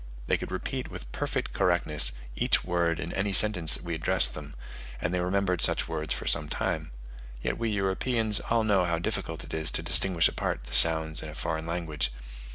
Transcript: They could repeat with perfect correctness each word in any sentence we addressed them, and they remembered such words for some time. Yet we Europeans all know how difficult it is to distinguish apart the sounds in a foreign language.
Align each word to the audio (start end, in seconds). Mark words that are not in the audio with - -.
They 0.25 0.35
could 0.35 0.51
repeat 0.51 0.89
with 0.89 1.11
perfect 1.11 1.53
correctness 1.53 2.11
each 2.35 2.63
word 2.63 2.99
in 2.99 3.13
any 3.13 3.31
sentence 3.33 3.79
we 3.79 3.93
addressed 3.93 4.33
them, 4.33 4.55
and 4.99 5.13
they 5.13 5.19
remembered 5.19 5.61
such 5.61 5.87
words 5.87 6.11
for 6.11 6.25
some 6.25 6.49
time. 6.49 6.89
Yet 7.43 7.59
we 7.59 7.69
Europeans 7.69 8.39
all 8.49 8.63
know 8.63 8.83
how 8.83 8.97
difficult 8.97 9.43
it 9.43 9.53
is 9.53 9.69
to 9.69 9.83
distinguish 9.83 10.27
apart 10.27 10.63
the 10.63 10.73
sounds 10.73 11.21
in 11.21 11.29
a 11.29 11.35
foreign 11.35 11.67
language. 11.67 12.11